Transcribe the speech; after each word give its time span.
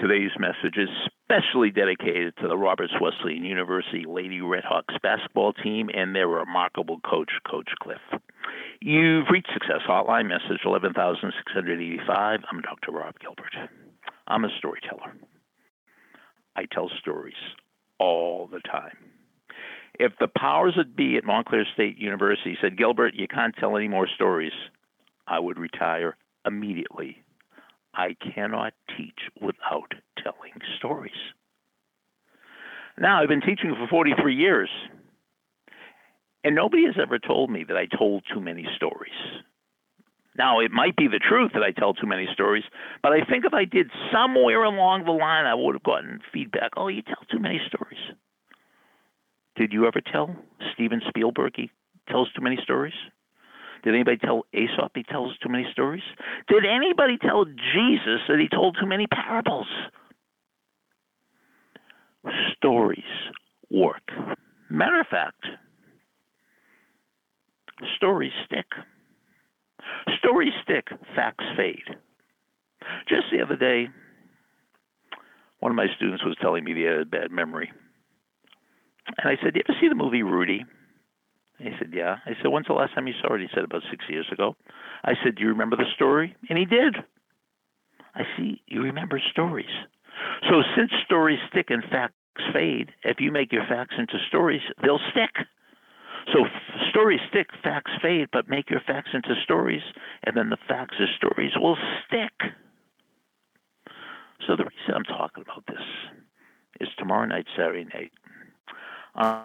Today's 0.00 0.30
message 0.38 0.78
is 0.78 0.88
specially 1.22 1.70
dedicated 1.70 2.34
to 2.40 2.48
the 2.48 2.56
Roberts 2.56 2.94
Wesleyan 2.98 3.44
University 3.44 4.06
Lady 4.08 4.40
Redhawks 4.40 4.98
basketball 5.02 5.52
team 5.52 5.90
and 5.92 6.16
their 6.16 6.26
remarkable 6.26 7.00
coach, 7.00 7.30
Coach 7.46 7.68
Cliff. 7.82 8.00
You've 8.80 9.26
reached 9.30 9.52
Success 9.52 9.82
Hotline, 9.86 10.26
message 10.26 10.64
11685. 10.64 12.40
I'm 12.50 12.60
Dr. 12.62 12.92
Rob 12.92 13.18
Gilbert. 13.20 13.54
I'm 14.26 14.46
a 14.46 14.48
storyteller. 14.56 15.12
I 16.56 16.64
tell 16.72 16.90
stories 16.98 17.34
all 17.98 18.48
the 18.50 18.60
time. 18.60 18.96
If 19.98 20.12
the 20.18 20.28
powers 20.28 20.72
that 20.78 20.96
be 20.96 21.18
at 21.18 21.24
Montclair 21.24 21.66
State 21.74 21.98
University 21.98 22.56
said, 22.62 22.78
Gilbert, 22.78 23.12
you 23.14 23.28
can't 23.28 23.54
tell 23.60 23.76
any 23.76 23.88
more 23.88 24.08
stories, 24.14 24.54
I 25.26 25.40
would 25.40 25.58
retire 25.58 26.16
immediately. 26.46 27.22
I 28.00 28.16
cannot 28.34 28.72
teach 28.96 29.20
without 29.42 29.92
telling 30.22 30.54
stories. 30.78 31.12
Now, 32.98 33.22
I've 33.22 33.28
been 33.28 33.42
teaching 33.42 33.74
for 33.76 33.86
43 33.88 34.34
years, 34.34 34.70
and 36.42 36.54
nobody 36.54 36.86
has 36.86 36.94
ever 37.00 37.18
told 37.18 37.50
me 37.50 37.64
that 37.68 37.76
I 37.76 37.84
told 37.86 38.24
too 38.32 38.40
many 38.40 38.66
stories. 38.74 39.12
Now, 40.38 40.60
it 40.60 40.70
might 40.70 40.96
be 40.96 41.08
the 41.08 41.18
truth 41.18 41.50
that 41.52 41.62
I 41.62 41.72
tell 41.72 41.92
too 41.92 42.06
many 42.06 42.26
stories, 42.32 42.64
but 43.02 43.12
I 43.12 43.22
think 43.22 43.44
if 43.44 43.52
I 43.52 43.66
did 43.66 43.90
somewhere 44.10 44.64
along 44.64 45.04
the 45.04 45.12
line, 45.12 45.44
I 45.44 45.54
would 45.54 45.74
have 45.74 45.82
gotten 45.82 46.20
feedback 46.32 46.70
oh, 46.78 46.88
you 46.88 47.02
tell 47.02 47.22
too 47.30 47.38
many 47.38 47.60
stories. 47.66 48.00
Did 49.56 49.74
you 49.74 49.86
ever 49.86 50.00
tell 50.00 50.34
Steven 50.72 51.02
Spielberg 51.06 51.52
he 51.54 51.70
tells 52.08 52.32
too 52.32 52.40
many 52.40 52.58
stories? 52.62 52.94
Did 53.82 53.94
anybody 53.94 54.18
tell 54.18 54.44
Aesop 54.52 54.92
he 54.94 55.02
tells 55.02 55.36
too 55.38 55.48
many 55.48 55.66
stories? 55.72 56.02
Did 56.48 56.64
anybody 56.66 57.16
tell 57.18 57.44
Jesus 57.44 58.20
that 58.28 58.38
he 58.38 58.48
told 58.48 58.76
too 58.80 58.86
many 58.86 59.06
parables? 59.06 59.66
Stories 62.56 63.04
work. 63.70 64.02
Matter 64.68 65.00
of 65.00 65.06
fact, 65.06 65.44
stories 67.96 68.32
stick. 68.44 68.66
Stories 70.18 70.52
stick, 70.62 70.88
facts 71.16 71.44
fade. 71.56 71.96
Just 73.08 73.24
the 73.32 73.42
other 73.42 73.56
day, 73.56 73.88
one 75.60 75.72
of 75.72 75.76
my 75.76 75.86
students 75.96 76.24
was 76.24 76.36
telling 76.40 76.64
me 76.64 76.74
he 76.74 76.82
had 76.82 77.00
a 77.00 77.04
bad 77.04 77.30
memory. 77.30 77.70
And 79.18 79.28
I 79.28 79.42
said, 79.42 79.54
You 79.54 79.62
ever 79.68 79.78
see 79.80 79.88
the 79.88 79.94
movie 79.94 80.22
Rudy? 80.22 80.64
He 81.60 81.70
said, 81.78 81.90
Yeah. 81.92 82.16
I 82.26 82.30
said, 82.40 82.48
When's 82.50 82.66
the 82.66 82.74
last 82.74 82.94
time 82.94 83.06
you 83.06 83.14
saw 83.20 83.34
it? 83.34 83.40
He 83.40 83.48
said, 83.54 83.64
About 83.64 83.82
six 83.90 84.04
years 84.08 84.26
ago. 84.32 84.56
I 85.04 85.14
said, 85.22 85.36
Do 85.36 85.42
you 85.42 85.48
remember 85.48 85.76
the 85.76 85.90
story? 85.94 86.34
And 86.48 86.58
he 86.58 86.64
did. 86.64 86.96
I 88.14 88.22
see, 88.36 88.62
you 88.66 88.82
remember 88.82 89.20
stories. 89.30 89.70
So 90.48 90.62
since 90.76 90.90
stories 91.04 91.38
stick 91.50 91.66
and 91.70 91.82
facts 91.90 92.14
fade, 92.52 92.90
if 93.04 93.20
you 93.20 93.30
make 93.30 93.52
your 93.52 93.64
facts 93.68 93.94
into 93.98 94.14
stories, 94.28 94.62
they'll 94.82 95.00
stick. 95.10 95.46
So 96.32 96.44
f- 96.44 96.88
stories 96.90 97.20
stick, 97.28 97.48
facts 97.62 97.90
fade, 98.02 98.28
but 98.32 98.48
make 98.48 98.70
your 98.70 98.80
facts 98.86 99.10
into 99.14 99.34
stories, 99.42 99.82
and 100.24 100.36
then 100.36 100.50
the 100.50 100.58
facts 100.68 100.96
as 101.00 101.08
stories 101.16 101.52
will 101.56 101.76
stick. 102.06 102.52
So 104.46 104.56
the 104.56 104.64
reason 104.64 104.94
I'm 104.94 105.04
talking 105.04 105.42
about 105.42 105.64
this 105.66 105.82
is 106.80 106.88
tomorrow 106.98 107.26
night, 107.26 107.46
Saturday 107.56 107.86
night, 107.94 108.12
I'm 109.14 109.44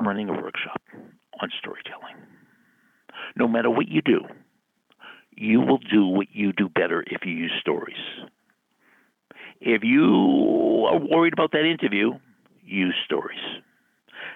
running 0.00 0.28
a 0.28 0.32
workshop. 0.32 0.80
No 3.38 3.46
matter 3.46 3.70
what 3.70 3.86
you 3.86 4.02
do, 4.02 4.22
you 5.36 5.60
will 5.60 5.78
do 5.78 6.04
what 6.04 6.26
you 6.32 6.52
do 6.52 6.68
better 6.68 7.04
if 7.06 7.24
you 7.24 7.32
use 7.32 7.52
stories. 7.60 7.96
If 9.60 9.82
you 9.84 10.86
are 10.90 10.98
worried 10.98 11.34
about 11.34 11.52
that 11.52 11.64
interview, 11.64 12.18
use 12.64 12.96
stories. 13.04 13.38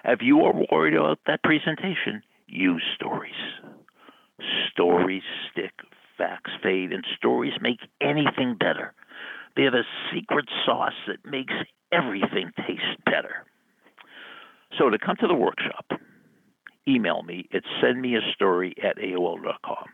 If 0.05 0.21
you 0.23 0.43
are 0.43 0.55
worried 0.71 0.95
about 0.95 1.19
that 1.27 1.43
presentation, 1.43 2.23
use 2.47 2.85
stories. 2.95 3.35
Stories 4.71 5.23
stick, 5.51 5.73
facts 6.17 6.53
fade, 6.63 6.93
and 6.93 7.05
stories 7.17 7.55
make 7.61 7.81
anything 8.01 8.57
better. 8.59 8.95
They're 9.57 9.73
the 9.73 9.83
secret 10.15 10.47
sauce 10.65 10.93
that 11.09 11.29
makes 11.29 11.55
everything 11.91 12.53
taste 12.57 13.05
better. 13.05 13.47
So 14.79 14.91
to 14.91 14.99
come 14.99 15.17
to 15.21 15.27
the 15.27 15.35
workshop, 15.35 15.87
email 16.89 17.23
me 17.23 17.49
at 17.53 17.63
sendmeastory 17.83 18.73
at 18.85 18.97
AOL.com. 18.99 19.87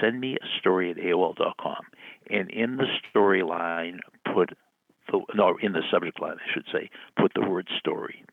Send 0.00 0.20
me 0.20 0.36
a 0.36 0.58
story 0.60 0.90
at 0.90 0.96
AOL.com. 0.96 1.84
And 2.30 2.50
in 2.50 2.76
the 2.76 2.86
storyline, 3.14 3.98
put 4.34 4.50
the, 5.12 5.20
no, 5.34 5.56
in 5.60 5.72
the 5.72 5.82
subject 5.90 6.20
line, 6.20 6.36
I 6.36 6.54
should 6.54 6.66
say, 6.72 6.90
put 7.20 7.32
the 7.34 7.48
word 7.48 7.68
story. 7.78 8.24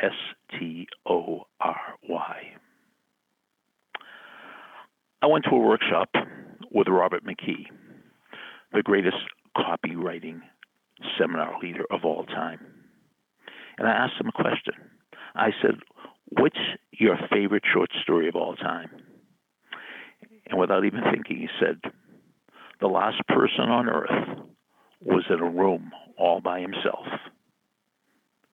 S 0.00 0.12
T 0.58 0.86
O 1.06 1.46
R 1.60 1.76
Y. 2.08 2.36
I 5.22 5.26
went 5.26 5.44
to 5.44 5.56
a 5.56 5.58
workshop 5.58 6.08
with 6.70 6.88
Robert 6.88 7.24
McKee, 7.24 7.66
the 8.72 8.82
greatest 8.82 9.16
copywriting 9.56 10.40
seminar 11.18 11.58
leader 11.62 11.84
of 11.90 12.04
all 12.04 12.24
time. 12.24 12.60
And 13.76 13.86
I 13.86 13.92
asked 13.92 14.20
him 14.20 14.28
a 14.28 14.32
question. 14.32 14.74
I 15.34 15.50
said, 15.60 15.76
What's 16.30 16.56
your 17.00 17.18
favorite 17.32 17.64
short 17.72 17.90
story 18.02 18.28
of 18.28 18.36
all 18.36 18.54
time? 18.54 18.90
And 20.48 20.58
without 20.60 20.84
even 20.84 21.02
thinking, 21.10 21.38
he 21.38 21.48
said, 21.58 21.80
The 22.80 22.88
last 22.88 23.20
person 23.28 23.68
on 23.68 23.88
earth 23.88 24.38
was 25.00 25.24
in 25.30 25.40
a 25.40 25.50
room 25.50 25.92
all 26.18 26.40
by 26.40 26.60
himself, 26.60 27.06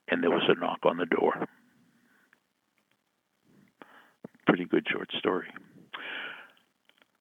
and 0.09 0.23
there 0.23 0.29
was 0.29 0.47
a 0.47 0.59
knock 0.59 0.79
on 0.83 0.97
the 0.97 1.05
door. 1.05 1.45
Pretty 4.45 4.65
good 4.65 4.85
short 4.89 5.09
story. 5.19 5.47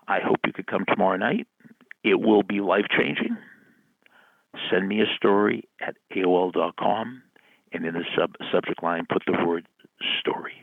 I 0.07 0.21
hope 0.21 0.37
you 0.47 0.53
could 0.53 0.69
come 0.69 0.85
tomorrow 0.87 1.17
night. 1.17 1.49
It 2.05 2.21
will 2.21 2.45
be 2.45 2.61
life 2.61 2.87
changing. 2.97 3.37
Send 4.71 4.89
me 4.89 5.01
a 5.01 5.17
story 5.17 5.65
at 5.81 5.97
AOL.com 6.15 7.23
and 7.73 7.85
in 7.85 7.95
the 7.95 8.05
sub- 8.17 8.37
subject 8.53 8.83
line 8.83 9.07
put 9.11 9.23
the 9.27 9.45
word 9.45 9.67
story. 10.21 10.63